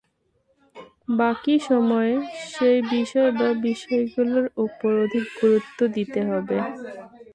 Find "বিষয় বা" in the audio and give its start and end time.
2.91-3.49